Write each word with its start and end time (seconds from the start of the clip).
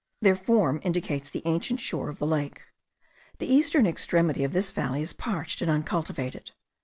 Their 0.23 0.35
form 0.35 0.79
indicates 0.81 1.29
the 1.29 1.43
ancient 1.45 1.79
shore 1.79 2.09
of 2.09 2.17
the 2.17 2.25
lake. 2.25 2.63
The 3.37 3.45
eastern 3.45 3.85
extremity 3.85 4.43
of 4.43 4.51
this 4.51 4.71
valley 4.71 5.03
is 5.03 5.13
parched 5.13 5.61
and 5.61 5.69
uncultivated. 5.69 6.53